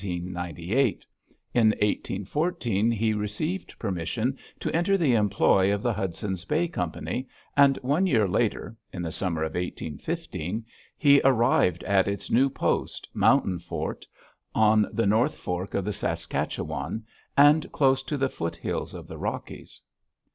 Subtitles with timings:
[0.03, 7.77] In 1814 he received permission to enter the employ of the Hudson's Bay Company, and
[7.83, 10.65] one year later in the summer of 1815
[10.97, 14.07] he arrived at its new post, Mountain Fort,
[14.55, 17.05] on the North Fork of the Saskatchewan
[17.37, 19.83] and close to the foothills of the Rockies.